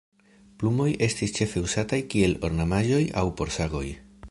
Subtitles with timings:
[0.61, 3.87] Plumoj estis ĉefe uzataj kiel ornamaĵo aŭ por sagoj.